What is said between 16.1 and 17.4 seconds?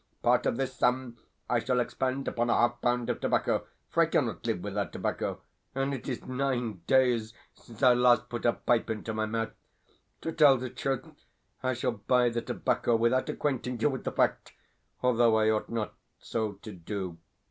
so to do.